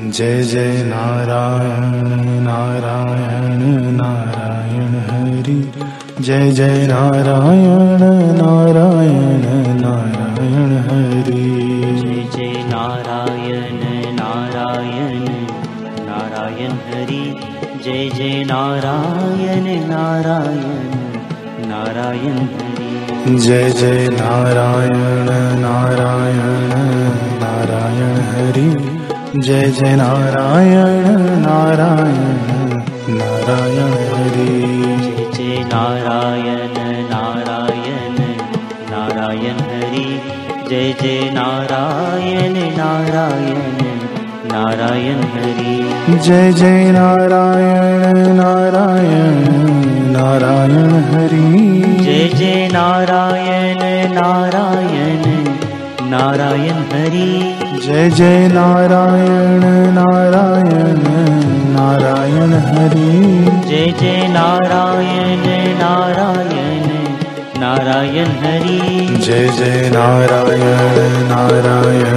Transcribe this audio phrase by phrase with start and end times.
[0.00, 3.62] जय जय नारायण नारायण
[3.96, 5.72] नारायण हरि।
[6.22, 8.02] जय जय नारायण
[8.36, 9.42] नारायण
[9.80, 11.42] नारायण हरि।
[11.98, 13.80] जय जय नारायण
[14.14, 15.24] नारायण
[16.06, 17.34] नारायण हरि।
[17.84, 20.78] जय जय नारायण नारायण
[21.68, 25.28] नारायण हरि। जय जय नारायण
[25.58, 27.27] नारायण
[29.44, 31.04] जय जय नारायण
[31.42, 32.16] नारायण
[33.18, 34.46] नारायण हरि।
[35.06, 36.76] जय जय नारायण
[37.10, 38.16] नारायण
[38.90, 40.04] नारायण हरि।
[40.70, 43.60] जय जय नारायण नारायण
[44.52, 45.76] नारायण हरि।
[46.24, 49.46] जय जय नारायण नारायण
[50.16, 53.82] नारायण हरि। जय जय नारायण
[54.12, 55.07] नारायण
[56.10, 57.54] नारायण हरि।
[57.86, 61.00] जय जय नारायण नारायण
[61.74, 63.10] नारायण हरि।
[63.68, 65.44] जय जय नारायण
[65.80, 66.86] नारायण
[67.60, 68.78] नारायण हरि।
[69.26, 72.16] जय जय नारायण नारायण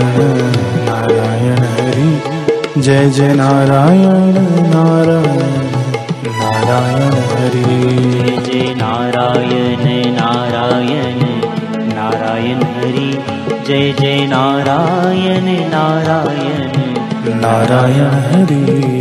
[0.87, 4.37] नारायण हरि। जय जय नारायण
[4.73, 5.41] नारायण
[6.39, 7.63] नारायण हरि।
[8.11, 11.19] जय जय नारायण नारायण
[11.95, 13.11] नारायण हरि।
[13.67, 16.71] जय जय नारायण नारायण।
[17.41, 19.00] नारायण हरि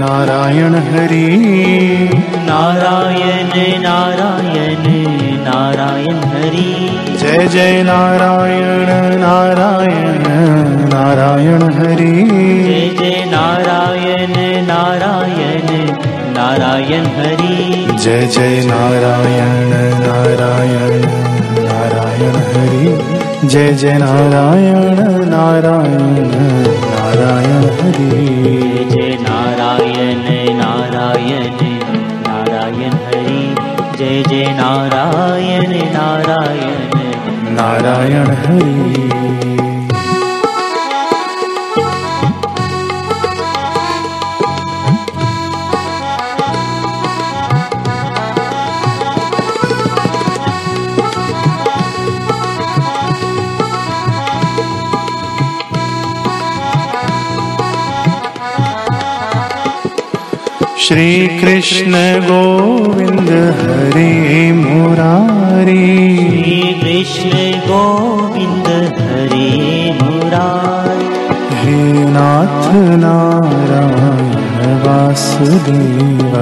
[0.00, 1.26] नारायण हरि।
[2.50, 4.86] नारायण नारायण
[5.42, 8.86] नारायण हरि। जय जय नारायण
[9.20, 10.29] नारायण
[10.92, 12.12] नारायण हरि।
[12.64, 14.32] जय जय नारायण
[14.66, 15.68] नारायण
[16.36, 19.70] नारायण हरि। जय जय नारायण
[20.04, 21.00] नारायण
[21.64, 22.98] नारायण हरि।
[23.48, 26.26] जय जय नारायण नारायण
[26.94, 28.28] नारायण हरि।
[28.84, 30.22] जय जय नारायण
[30.56, 31.56] नारायण
[32.26, 33.54] नारायण हरि।
[33.98, 36.80] जय जय नारायण नारायण।
[37.54, 39.59] नारायण हरि।
[60.86, 63.30] श्री कृष्ण गोविंद
[63.60, 67.30] हरे मुरारी। श्री कृष्ण
[67.60, 68.66] गोविन्द
[69.00, 71.04] हरे मुरारी।
[71.56, 74.30] हे नाथ नारायण
[74.78, 76.36] वासुदेव।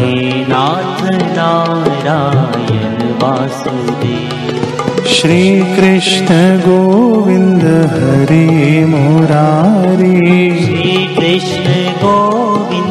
[0.00, 1.02] हे नाथ
[1.36, 10.16] नारायण वासुदेव। श्री कृष्ण गोविंद हरे मुरारी।
[10.64, 12.85] श्री कृष्ण गोविन्द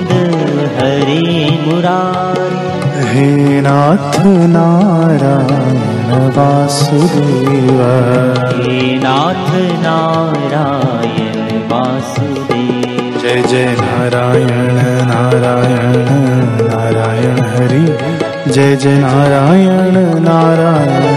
[1.05, 7.81] हरे मुरारी। हे नाथ नारायण वासुदेव।
[8.62, 14.77] हे नाथ नारायण वासुदेव। जय जय नारायण
[15.07, 16.07] नारायण
[16.68, 17.97] नारायण हरि।
[18.51, 21.15] जय जय नारायण नारायण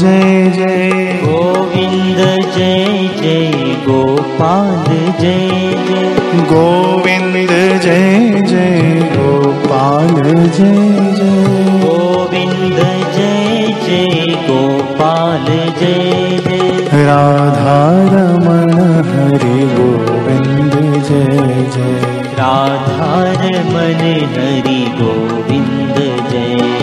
[0.00, 0.90] जय जय।
[1.24, 2.18] गोविन्द
[2.56, 2.84] जय
[3.22, 3.50] जय
[3.86, 4.86] गोपाल
[5.20, 5.48] जय
[5.88, 7.50] जय। गोविन्द
[7.82, 8.80] जय जय
[9.12, 12.78] गोपाल जय जय। गोविन्द
[13.16, 15.46] जय जय गोपाल
[15.80, 18.72] जय जय। राधारमण
[19.10, 20.74] हरि गोविन्द
[21.08, 21.36] जय
[21.76, 24.00] जय। राधारमण
[24.34, 26.80] हरि गोविन्द जय जय।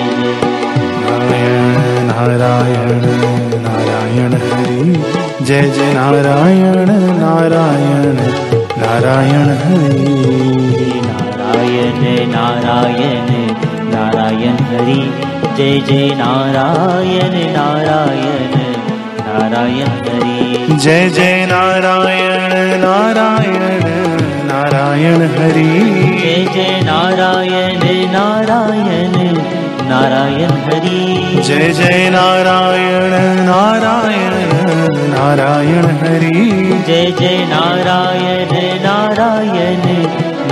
[1.09, 1.77] नारायण
[2.07, 3.06] नारायण
[4.17, 8.15] नारायण हरि। जय जय नारायण नारायण
[8.81, 10.15] नारायण हरि।
[11.05, 13.29] नारायण नारायण
[13.91, 14.99] नारायण हरि।
[15.57, 18.55] जय जय नारायण नारायण
[19.27, 23.63] नारायण हरि। जय जय नारायण नारायण
[24.49, 25.69] नारायण हरि।
[26.23, 29.16] जय जय नारायण नारायण
[29.97, 33.13] नारायण हरि। जय जय नारायण
[33.45, 34.33] नारायण
[35.13, 36.33] नारायण हरि।
[36.87, 38.53] जय जय नारायण
[38.83, 39.85] नारायण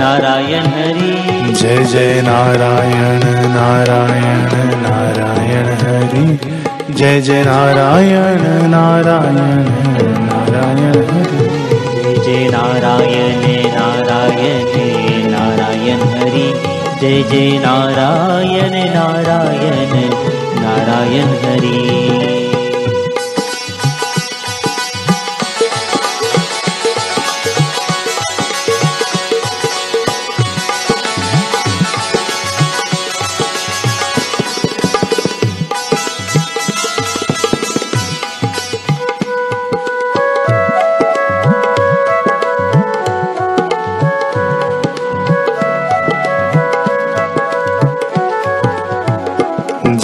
[0.00, 3.20] नारायण हरि। जय जय नारायण
[3.54, 6.38] नारायण नारायण हरि।
[6.92, 10.35] जय जय नारायण नारायण
[17.22, 19.94] जय नारायण नारायण
[20.60, 22.35] नारायण हरि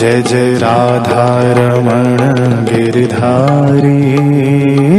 [0.03, 2.17] जय जय राधारमण
[2.69, 4.01] गिरधारी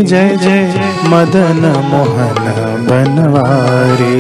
[0.04, 0.62] जय जय
[1.12, 1.60] मदन
[1.90, 2.46] मोहन
[2.88, 4.20] बनवारी।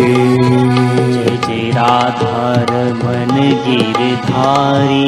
[1.13, 3.31] जय जय राधार मन
[3.67, 5.07] गिरधारी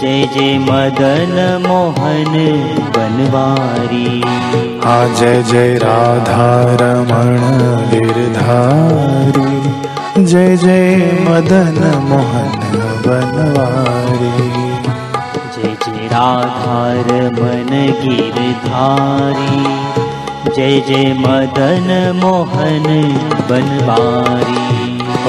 [0.00, 1.34] जय जय मदन
[1.66, 2.34] मोहन
[2.96, 4.20] बनवारी।
[4.84, 7.38] हाँ जय जय राधारमण
[7.90, 9.50] गिरधारी
[10.24, 10.84] जय जय
[11.28, 12.56] मदन मोहन
[13.06, 13.87] बनवारी
[16.18, 17.68] राधार मन
[18.00, 19.58] गिरधारी।
[20.56, 22.86] जय जय मदन मोहन
[23.50, 24.64] बनवारी।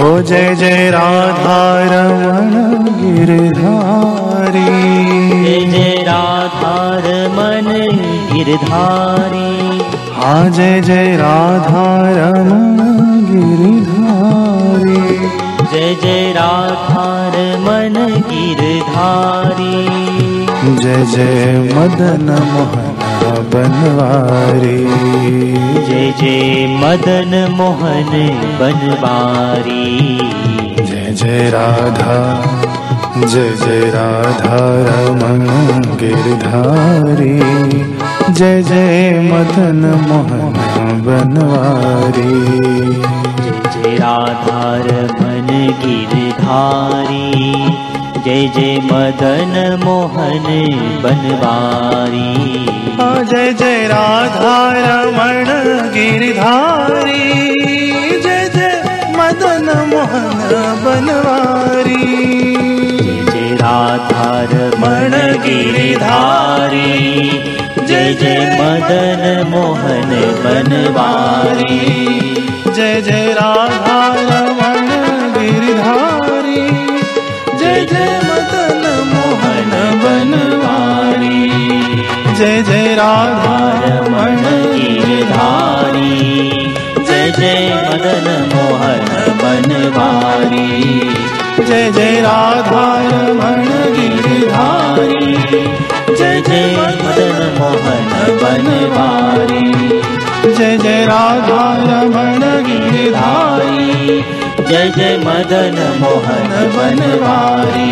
[0.03, 2.53] ओ जय जय राधारमण
[3.01, 4.65] गिरधारी।
[5.43, 7.05] जय जय राधार
[7.37, 7.69] मन
[8.33, 9.79] गिरधारी।
[10.13, 12.18] हाँ जय जय राधारमण
[20.99, 22.95] जय जय मदन मोहन
[23.53, 24.77] बनवारी।
[25.85, 28.09] जय जय मदन मोहन
[28.59, 30.17] बनवारी।
[30.85, 32.17] जय जय राधा
[33.17, 34.57] जय जय राधा
[34.89, 35.47] रमण
[35.95, 37.39] गिरधारी।
[38.33, 42.33] जय जय मदन मोहन बनवारी।
[43.41, 45.47] जय जय राधार मन
[45.85, 47.78] गिरधारी
[48.29, 50.43] जय जय मदन मोहन
[51.03, 52.65] बनवारी।
[53.25, 55.45] जय जय राधा रमण
[55.93, 57.17] गिरधारी।
[58.19, 58.83] जय जय
[59.17, 60.51] मदन मोहन
[60.85, 61.95] बनवारी।
[63.25, 66.93] जय जय राधार मन गिरधारी।
[67.85, 70.09] जय जय मदन मोहन
[70.45, 71.89] बनवारी।
[72.71, 73.98] जय जय राधा
[82.99, 84.41] राधा रमण
[84.71, 86.15] गिरधारी
[87.07, 89.05] जय जय मदन मोहन
[89.41, 90.67] बनवारी।
[91.67, 93.63] जय जय राधा रमण
[93.95, 95.35] गिरधारी
[96.17, 99.63] जय जय मदन मोहन बनवारी।
[100.57, 104.21] जय जय राधा रमण गिरधारी
[104.69, 107.91] जय जय मदन मोहन बनवारी।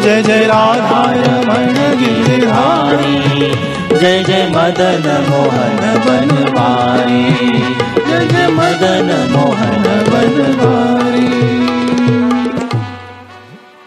[0.00, 7.22] जय जय राधा रमण गिरधारी जय जय मदन मोहन बनवारी
[8.08, 10.97] जय जय मदन मोहन बनवारी